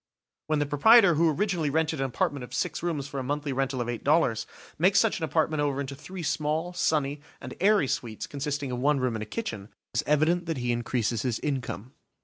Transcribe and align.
When 0.47 0.57
the 0.57 0.65
proprietor 0.65 1.13
who 1.13 1.29
originally 1.29 1.69
rented 1.69 1.99
an 1.99 2.07
apartment 2.07 2.43
of 2.43 2.55
six 2.55 2.81
rooms 2.81 3.07
for 3.07 3.19
a 3.19 3.23
monthly 3.23 3.53
rental 3.53 3.81
of 3.81 3.87
eight 3.87 4.03
dollars, 4.03 4.47
makes 4.79 4.97
such 4.97 5.19
an 5.19 5.25
apartment 5.25 5.61
over 5.61 5.79
into 5.79 5.93
three 5.95 6.23
small, 6.23 6.73
sunny, 6.73 7.21
and 7.39 7.53
airy 7.59 7.87
suites 7.87 8.25
consisting 8.25 8.71
of 8.71 8.79
one 8.79 8.99
room 8.99 9.15
and 9.15 9.21
a 9.21 9.27
kitchen, 9.27 9.65
it 9.93 9.97
is 9.99 10.03
evident 10.07 10.47
that 10.47 10.57
he 10.57 10.71
increases 10.71 11.21
his 11.21 11.37
income. 11.41 11.93